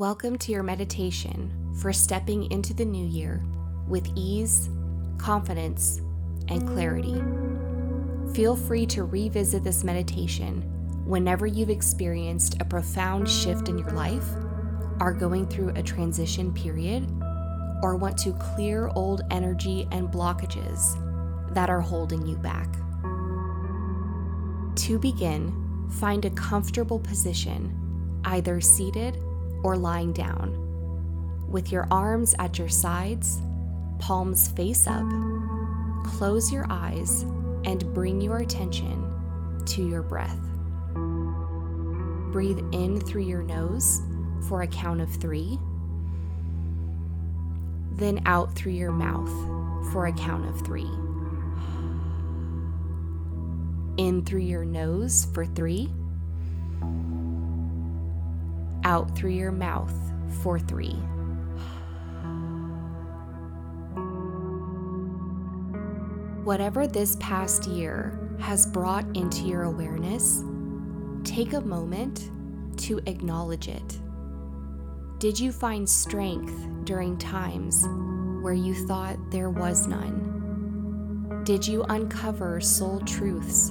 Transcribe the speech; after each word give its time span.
Welcome 0.00 0.38
to 0.38 0.52
your 0.52 0.62
meditation 0.62 1.52
for 1.78 1.92
stepping 1.92 2.50
into 2.50 2.72
the 2.72 2.86
new 2.86 3.06
year 3.06 3.44
with 3.86 4.10
ease, 4.16 4.70
confidence, 5.18 6.00
and 6.48 6.66
clarity. 6.66 7.22
Feel 8.32 8.56
free 8.56 8.86
to 8.86 9.04
revisit 9.04 9.62
this 9.62 9.84
meditation 9.84 10.62
whenever 11.04 11.46
you've 11.46 11.68
experienced 11.68 12.56
a 12.60 12.64
profound 12.64 13.28
shift 13.28 13.68
in 13.68 13.76
your 13.76 13.90
life, 13.90 14.24
are 15.00 15.12
going 15.12 15.46
through 15.46 15.74
a 15.76 15.82
transition 15.82 16.50
period, 16.54 17.06
or 17.82 17.94
want 17.94 18.16
to 18.20 18.32
clear 18.54 18.90
old 18.94 19.20
energy 19.30 19.86
and 19.92 20.08
blockages 20.08 20.96
that 21.52 21.68
are 21.68 21.82
holding 21.82 22.24
you 22.24 22.36
back. 22.36 22.72
To 24.76 24.98
begin, 24.98 25.52
find 25.90 26.24
a 26.24 26.30
comfortable 26.30 27.00
position, 27.00 27.76
either 28.24 28.62
seated 28.62 29.22
or 29.62 29.76
lying 29.76 30.12
down, 30.12 30.56
with 31.50 31.72
your 31.72 31.86
arms 31.90 32.34
at 32.38 32.58
your 32.58 32.68
sides, 32.68 33.40
palms 33.98 34.48
face 34.48 34.86
up. 34.86 35.04
Close 36.04 36.52
your 36.52 36.66
eyes 36.70 37.22
and 37.64 37.92
bring 37.92 38.20
your 38.20 38.38
attention 38.38 39.62
to 39.66 39.86
your 39.86 40.02
breath. 40.02 40.40
Breathe 42.32 42.60
in 42.72 43.00
through 43.00 43.22
your 43.22 43.42
nose 43.42 44.00
for 44.48 44.62
a 44.62 44.66
count 44.66 45.00
of 45.00 45.10
three, 45.16 45.58
then 47.92 48.22
out 48.24 48.54
through 48.54 48.72
your 48.72 48.92
mouth 48.92 49.30
for 49.92 50.06
a 50.06 50.12
count 50.12 50.48
of 50.48 50.60
three. 50.64 50.90
In 53.98 54.24
through 54.24 54.40
your 54.40 54.64
nose 54.64 55.26
for 55.34 55.44
three 55.44 55.90
out 58.90 59.16
through 59.16 59.30
your 59.30 59.52
mouth 59.52 59.94
for 60.42 60.58
three. 60.58 60.96
Whatever 66.42 66.88
this 66.88 67.16
past 67.20 67.68
year 67.68 68.18
has 68.40 68.66
brought 68.66 69.04
into 69.16 69.44
your 69.44 69.62
awareness, 69.62 70.42
take 71.22 71.52
a 71.52 71.60
moment 71.60 72.32
to 72.78 72.98
acknowledge 73.06 73.68
it. 73.68 74.00
Did 75.18 75.38
you 75.38 75.52
find 75.52 75.88
strength 75.88 76.52
during 76.82 77.16
times 77.16 77.86
where 78.42 78.54
you 78.54 78.74
thought 78.88 79.18
there 79.30 79.50
was 79.50 79.86
none? 79.86 81.42
Did 81.44 81.64
you 81.64 81.84
uncover 81.84 82.60
soul 82.60 82.98
truths 83.02 83.70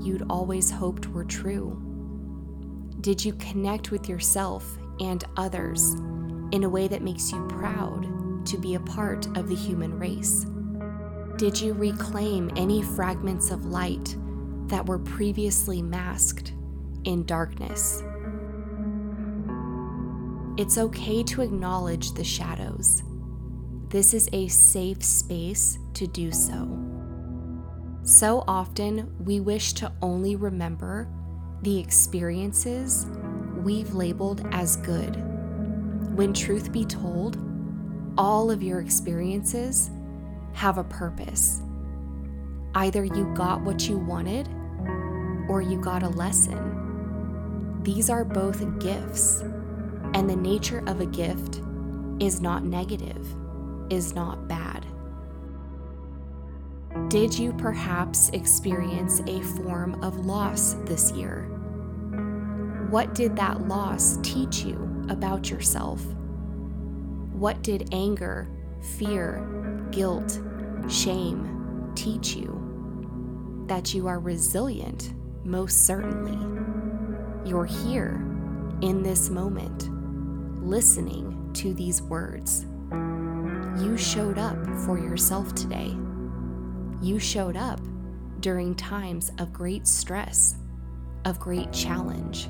you'd 0.00 0.26
always 0.30 0.70
hoped 0.70 1.08
were 1.08 1.24
true? 1.24 1.93
Did 3.04 3.22
you 3.22 3.34
connect 3.34 3.90
with 3.90 4.08
yourself 4.08 4.78
and 4.98 5.22
others 5.36 5.92
in 6.52 6.64
a 6.64 6.68
way 6.70 6.88
that 6.88 7.02
makes 7.02 7.30
you 7.30 7.46
proud 7.48 8.46
to 8.46 8.56
be 8.56 8.76
a 8.76 8.80
part 8.80 9.26
of 9.36 9.46
the 9.46 9.54
human 9.54 9.98
race? 9.98 10.46
Did 11.36 11.60
you 11.60 11.74
reclaim 11.74 12.50
any 12.56 12.80
fragments 12.80 13.50
of 13.50 13.66
light 13.66 14.16
that 14.68 14.86
were 14.86 14.98
previously 14.98 15.82
masked 15.82 16.54
in 17.04 17.26
darkness? 17.26 18.02
It's 20.56 20.78
okay 20.78 21.22
to 21.24 21.42
acknowledge 21.42 22.12
the 22.12 22.24
shadows. 22.24 23.02
This 23.88 24.14
is 24.14 24.30
a 24.32 24.48
safe 24.48 25.04
space 25.04 25.78
to 25.92 26.06
do 26.06 26.32
so. 26.32 26.70
So 28.02 28.44
often, 28.48 29.14
we 29.22 29.40
wish 29.40 29.74
to 29.74 29.92
only 30.00 30.36
remember 30.36 31.10
the 31.64 31.80
experiences 31.80 33.06
we've 33.62 33.94
labeled 33.94 34.46
as 34.52 34.76
good. 34.76 35.16
When 36.14 36.34
truth 36.34 36.70
be 36.70 36.84
told, 36.84 37.38
all 38.18 38.50
of 38.50 38.62
your 38.62 38.80
experiences 38.80 39.90
have 40.52 40.76
a 40.76 40.84
purpose. 40.84 41.62
Either 42.74 43.02
you 43.02 43.32
got 43.34 43.62
what 43.62 43.88
you 43.88 43.96
wanted 43.96 44.46
or 45.48 45.62
you 45.62 45.80
got 45.80 46.02
a 46.02 46.08
lesson. 46.10 47.80
These 47.82 48.10
are 48.10 48.26
both 48.26 48.78
gifts, 48.78 49.40
and 50.12 50.28
the 50.28 50.36
nature 50.36 50.82
of 50.86 51.00
a 51.00 51.06
gift 51.06 51.62
is 52.20 52.42
not 52.42 52.64
negative, 52.64 53.26
is 53.88 54.14
not 54.14 54.48
bad. 54.48 54.73
Did 57.14 57.38
you 57.38 57.52
perhaps 57.52 58.28
experience 58.30 59.20
a 59.28 59.40
form 59.40 60.02
of 60.02 60.26
loss 60.26 60.74
this 60.84 61.12
year? 61.12 61.42
What 62.90 63.14
did 63.14 63.36
that 63.36 63.68
loss 63.68 64.18
teach 64.24 64.64
you 64.64 65.06
about 65.08 65.48
yourself? 65.48 66.04
What 67.32 67.62
did 67.62 67.88
anger, 67.92 68.48
fear, 68.98 69.46
guilt, 69.92 70.40
shame 70.88 71.92
teach 71.94 72.34
you? 72.34 73.64
That 73.68 73.94
you 73.94 74.08
are 74.08 74.18
resilient, 74.18 75.14
most 75.44 75.86
certainly. 75.86 76.36
You're 77.48 77.64
here 77.64 78.14
in 78.82 79.04
this 79.04 79.30
moment, 79.30 79.88
listening 80.66 81.52
to 81.54 81.74
these 81.74 82.02
words. 82.02 82.66
You 83.80 83.96
showed 83.96 84.36
up 84.36 84.58
for 84.78 84.98
yourself 84.98 85.54
today. 85.54 85.96
You 87.02 87.18
showed 87.18 87.56
up 87.56 87.80
during 88.40 88.74
times 88.74 89.32
of 89.38 89.52
great 89.52 89.86
stress, 89.86 90.56
of 91.24 91.38
great 91.40 91.72
challenge 91.72 92.48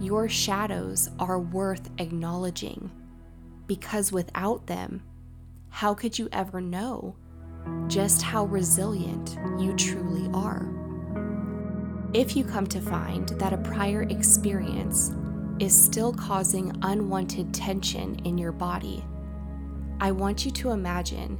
your 0.00 0.28
shadows 0.28 1.08
are 1.18 1.38
worth 1.38 1.88
acknowledging 1.98 2.90
because 3.66 4.12
without 4.12 4.66
them, 4.66 5.02
how 5.70 5.94
could 5.94 6.18
you 6.18 6.28
ever 6.32 6.60
know 6.60 7.16
just 7.86 8.20
how 8.20 8.44
resilient 8.44 9.38
you 9.58 9.72
truly 9.74 10.28
are? 10.34 10.68
If 12.12 12.36
you 12.36 12.44
come 12.44 12.66
to 12.68 12.80
find 12.80 13.28
that 13.30 13.52
a 13.52 13.58
prior 13.58 14.02
experience 14.02 15.12
is 15.58 15.74
still 15.74 16.12
causing 16.12 16.76
unwanted 16.82 17.54
tension 17.54 18.16
in 18.24 18.36
your 18.36 18.52
body, 18.52 19.04
I 20.00 20.10
want 20.12 20.44
you 20.44 20.50
to 20.52 20.70
imagine 20.70 21.38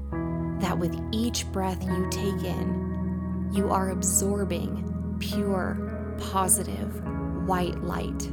that 0.60 0.78
with 0.78 0.98
each 1.12 1.50
breath 1.52 1.82
you 1.84 2.08
take 2.10 2.42
in, 2.44 3.50
you 3.52 3.70
are 3.70 3.90
absorbing 3.90 5.16
pure, 5.20 6.16
positive, 6.18 7.02
white 7.46 7.82
light 7.82 8.30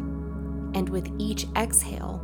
and 0.73 0.87
with 0.89 1.11
each 1.17 1.47
exhale, 1.55 2.21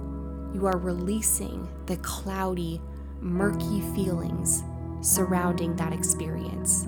you 0.54 0.66
are 0.66 0.78
releasing 0.78 1.68
the 1.86 1.98
cloudy, 1.98 2.82
murky 3.20 3.82
feelings 3.94 4.64
surrounding 5.02 5.76
that 5.76 5.94
experience. 5.94 6.86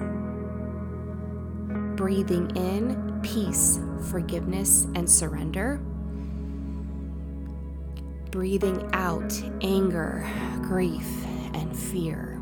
Breathing 1.96 2.56
in 2.56 3.20
peace, 3.22 3.80
forgiveness, 4.10 4.88
and 4.96 5.10
surrender. 5.10 5.78
Breathing 8.32 8.90
out 8.94 9.34
anger, 9.62 10.26
grief, 10.62 11.08
and 11.54 11.78
fear. 11.78 12.39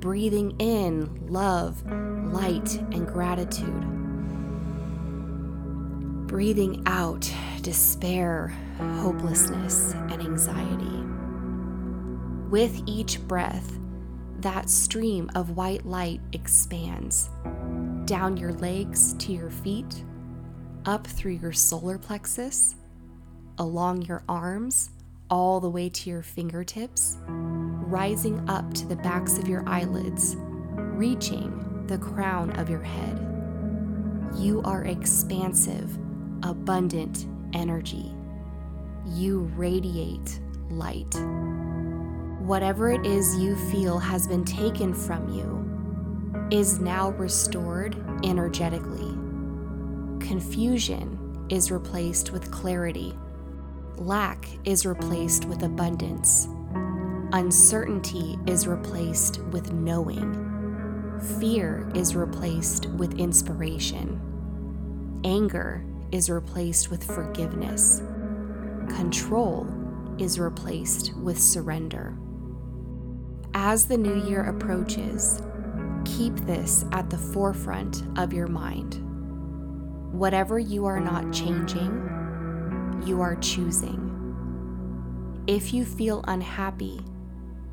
Breathing 0.00 0.56
in 0.58 1.28
love, 1.28 1.84
light, 2.32 2.74
and 2.92 3.06
gratitude 3.06 4.00
breathing 6.30 6.80
out 6.86 7.28
despair, 7.60 8.56
hopelessness, 8.78 9.94
and 9.94 10.22
anxiety. 10.22 11.04
With 12.48 12.80
each 12.86 13.20
breath, 13.26 13.76
that 14.38 14.70
stream 14.70 15.28
of 15.34 15.56
white 15.56 15.84
light 15.84 16.20
expands 16.32 17.30
down 18.04 18.36
your 18.36 18.52
legs 18.52 19.14
to 19.14 19.32
your 19.32 19.50
feet, 19.50 20.04
up 20.86 21.04
through 21.04 21.32
your 21.32 21.52
solar 21.52 21.98
plexus, 21.98 22.76
along 23.58 24.02
your 24.02 24.22
arms, 24.28 24.90
all 25.30 25.60
the 25.60 25.70
way 25.70 25.88
to 25.88 26.10
your 26.10 26.22
fingertips, 26.22 27.18
rising 27.26 28.48
up 28.48 28.74
to 28.74 28.86
the 28.86 28.96
backs 28.96 29.38
of 29.38 29.48
your 29.48 29.66
eyelids, 29.68 30.36
reaching 30.38 31.86
the 31.86 31.98
crown 31.98 32.50
of 32.58 32.68
your 32.68 32.82
head. 32.82 33.18
You 34.36 34.60
are 34.64 34.84
expansive 34.84 35.98
abundant 36.42 37.26
energy. 37.52 38.14
You 39.06 39.50
radiate 39.56 40.40
light. 40.70 41.14
Whatever 42.40 42.90
it 42.90 43.06
is 43.06 43.36
you 43.38 43.56
feel 43.70 43.98
has 43.98 44.26
been 44.26 44.44
taken 44.44 44.94
from 44.94 45.28
you 45.28 45.60
is 46.50 46.80
now 46.80 47.10
restored 47.10 47.96
energetically. 48.24 49.16
Confusion 50.26 51.46
is 51.48 51.70
replaced 51.70 52.32
with 52.32 52.50
clarity. 52.50 53.14
Lack 54.00 54.48
is 54.64 54.86
replaced 54.86 55.44
with 55.44 55.62
abundance. 55.62 56.48
Uncertainty 57.34 58.38
is 58.46 58.66
replaced 58.66 59.42
with 59.52 59.74
knowing. 59.74 61.18
Fear 61.38 61.86
is 61.94 62.16
replaced 62.16 62.86
with 62.86 63.18
inspiration. 63.18 64.18
Anger 65.22 65.84
is 66.12 66.30
replaced 66.30 66.90
with 66.90 67.04
forgiveness. 67.04 68.02
control 68.88 69.68
is 70.18 70.40
replaced 70.40 71.14
with 71.16 71.38
surrender. 71.38 72.16
As 73.52 73.84
the 73.84 73.98
new 73.98 74.26
year 74.26 74.44
approaches, 74.44 75.42
keep 76.06 76.34
this 76.46 76.86
at 76.92 77.10
the 77.10 77.18
forefront 77.18 78.02
of 78.18 78.32
your 78.32 78.46
mind. 78.46 79.02
Whatever 80.10 80.58
you 80.58 80.86
are 80.86 81.00
not 81.00 81.32
changing, 81.34 82.19
you 83.04 83.20
are 83.20 83.36
choosing. 83.36 84.06
If 85.46 85.72
you 85.72 85.84
feel 85.84 86.24
unhappy, 86.28 87.00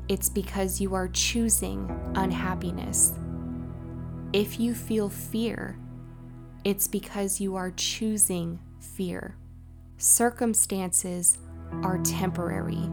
it's 0.08 0.28
because 0.28 0.80
you 0.80 0.94
are 0.94 1.08
choosing 1.08 1.90
unhappiness. 2.14 3.12
If 4.32 4.58
you 4.58 4.74
feel 4.74 5.08
fear, 5.08 5.78
it's 6.64 6.86
because 6.86 7.40
you 7.40 7.56
are 7.56 7.70
choosing 7.70 8.58
fear. 8.80 9.36
Circumstances 9.96 11.38
are 11.82 11.98
temporary. 11.98 12.90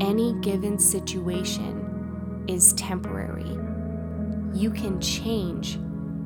Any 0.00 0.34
given 0.40 0.78
situation 0.78 2.44
is 2.48 2.72
temporary. 2.74 3.56
You 4.52 4.70
can 4.70 5.00
change 5.00 5.78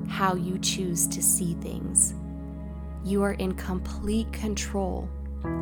how 0.08 0.34
you 0.34 0.58
choose 0.58 1.06
to 1.08 1.22
see 1.22 1.54
things. 1.54 2.14
You 3.04 3.22
are 3.22 3.34
in 3.34 3.52
complete 3.52 4.32
control 4.32 5.10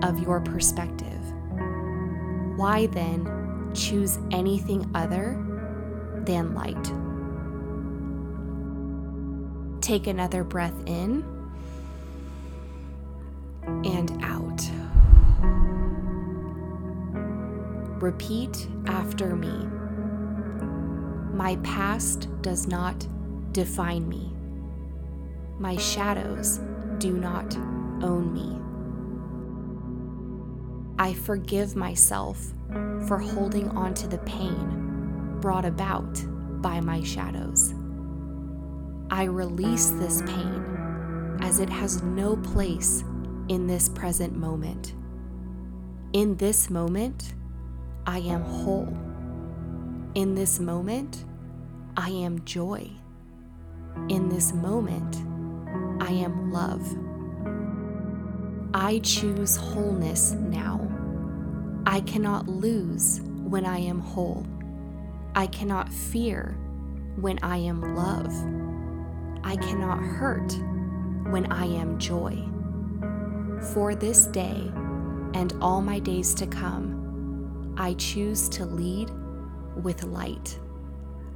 of 0.05 0.21
your 0.21 0.41
perspective. 0.41 1.21
Why 2.57 2.87
then 2.87 3.73
choose 3.75 4.21
anything 4.31 4.89
other 4.95 5.45
than 6.25 6.55
light? 6.55 6.93
Take 9.83 10.07
another 10.07 10.45
breath 10.45 10.81
in 10.87 11.25
and 13.85 14.23
out. 14.23 14.63
Repeat 18.01 18.69
after 18.87 19.35
me. 19.35 19.67
My 21.35 21.57
past 21.65 22.29
does 22.41 22.69
not 22.69 23.05
define 23.53 24.09
me. 24.09 24.33
My 25.59 25.77
shadows 25.77 26.61
do 27.03 27.13
not 27.13 27.57
own 28.05 28.33
me. 28.33 28.57
I 31.01 31.13
forgive 31.15 31.75
myself 31.75 32.39
for 33.09 33.19
holding 33.19 33.69
on 33.71 33.93
to 33.95 34.07
the 34.07 34.19
pain 34.19 35.39
brought 35.41 35.65
about 35.65 36.23
by 36.63 36.81
my 36.81 37.03
shadows. 37.03 37.75
I 39.11 39.25
release 39.25 39.91
this 39.91 40.23
pain 40.23 41.39
as 41.41 41.59
it 41.59 41.69
has 41.69 42.05
no 42.05 42.37
place 42.37 43.03
in 43.49 43.67
this 43.67 43.89
present 43.89 44.37
moment. 44.37 44.95
In 46.13 46.37
this 46.37 46.71
moment, 46.71 47.35
I 48.07 48.19
am 48.19 48.43
whole. 48.43 48.97
In 50.15 50.37
this 50.37 50.61
moment, 50.61 51.25
I 51.97 52.11
am 52.11 52.45
joy. 52.45 52.89
In 54.09 54.29
this 54.29 54.53
moment, 54.53 55.32
I 56.03 56.11
am 56.11 56.51
love. 56.51 56.85
I 58.75 58.99
choose 59.05 59.55
wholeness 59.55 60.33
now. 60.33 60.91
I 61.87 62.01
cannot 62.01 62.49
lose 62.49 63.21
when 63.23 63.65
I 63.65 63.79
am 63.79 64.01
whole. 64.01 64.45
I 65.37 65.47
cannot 65.47 65.93
fear 65.93 66.59
when 67.15 67.39
I 67.41 67.59
am 67.59 67.95
love. 67.95 68.35
I 69.45 69.55
cannot 69.55 70.01
hurt 70.01 70.53
when 71.31 71.47
I 71.53 71.67
am 71.67 72.01
joy. 72.01 72.37
For 73.73 73.95
this 73.95 74.27
day 74.27 74.73
and 75.35 75.55
all 75.61 75.81
my 75.81 76.01
days 76.01 76.35
to 76.35 76.49
come, 76.49 77.77
I 77.79 77.95
choose 77.95 78.49
to 78.49 78.67
lead 78.67 79.09
with 79.81 80.03
light. 80.03 80.59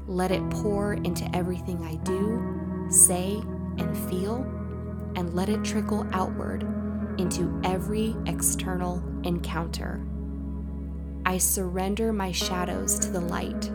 Let 0.08 0.32
it 0.32 0.42
pour 0.50 0.94
into 0.94 1.24
everything 1.36 1.84
I 1.84 1.94
do, 2.02 2.88
say, 2.90 3.40
and 3.78 3.96
feel, 4.08 4.55
and 5.16 5.34
let 5.34 5.48
it 5.48 5.64
trickle 5.64 6.06
outward 6.12 6.62
into 7.18 7.60
every 7.64 8.14
external 8.26 9.02
encounter. 9.24 10.06
I 11.24 11.38
surrender 11.38 12.12
my 12.12 12.30
shadows 12.30 12.98
to 13.00 13.10
the 13.10 13.20
light 13.20 13.70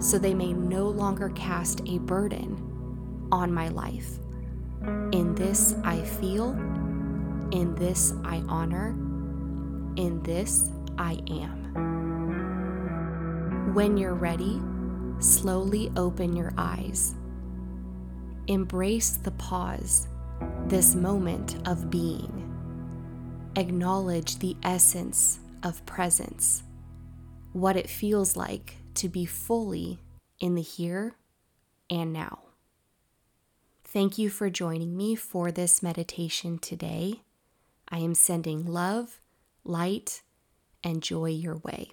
so 0.00 0.18
they 0.18 0.34
may 0.34 0.52
no 0.52 0.88
longer 0.88 1.28
cast 1.30 1.82
a 1.86 1.98
burden 1.98 3.28
on 3.30 3.52
my 3.52 3.68
life. 3.68 4.18
In 5.12 5.34
this 5.34 5.76
I 5.84 6.02
feel, 6.02 6.50
in 7.52 7.74
this 7.76 8.12
I 8.24 8.42
honor, 8.48 8.88
in 9.96 10.20
this 10.24 10.70
I 10.98 11.18
am. 11.30 11.60
When 13.74 13.96
you're 13.96 14.14
ready, 14.14 14.60
slowly 15.20 15.92
open 15.96 16.34
your 16.34 16.52
eyes. 16.58 17.14
Embrace 18.46 19.10
the 19.16 19.30
pause, 19.32 20.08
this 20.66 20.94
moment 20.94 21.56
of 21.66 21.90
being. 21.90 22.40
Acknowledge 23.56 24.38
the 24.38 24.56
essence 24.62 25.38
of 25.62 25.84
presence, 25.86 26.62
what 27.52 27.76
it 27.76 27.88
feels 27.88 28.36
like 28.36 28.76
to 28.94 29.08
be 29.08 29.24
fully 29.24 29.98
in 30.40 30.54
the 30.54 30.62
here 30.62 31.14
and 31.90 32.12
now. 32.12 32.40
Thank 33.84 34.18
you 34.18 34.28
for 34.28 34.50
joining 34.50 34.96
me 34.96 35.14
for 35.14 35.52
this 35.52 35.82
meditation 35.82 36.58
today. 36.58 37.22
I 37.88 37.98
am 37.98 38.14
sending 38.14 38.66
love, 38.66 39.20
light, 39.62 40.22
and 40.82 41.02
joy 41.02 41.30
your 41.30 41.58
way. 41.58 41.92